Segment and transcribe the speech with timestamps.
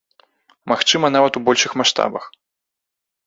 [0.71, 2.23] Магчыма, нават у большых маштабах.